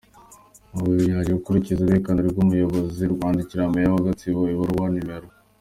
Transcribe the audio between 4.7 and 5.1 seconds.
No.